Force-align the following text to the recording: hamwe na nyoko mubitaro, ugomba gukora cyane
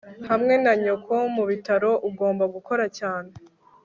hamwe 0.29 0.53
na 0.63 0.73
nyoko 0.83 1.15
mubitaro, 1.35 1.91
ugomba 2.09 2.43
gukora 2.55 2.83
cyane 2.97 3.31